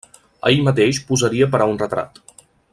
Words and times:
Ell 0.51 0.63
mateix 0.67 1.01
posaria 1.11 1.51
per 1.53 1.61
a 1.61 1.69
un 1.75 1.81
retrat. 1.85 2.21